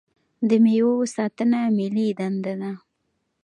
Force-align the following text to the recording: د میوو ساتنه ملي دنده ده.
د 0.49 0.51
میوو 0.63 0.95
ساتنه 1.15 1.59
ملي 1.77 2.07
دنده 2.19 2.53
ده. 2.61 2.71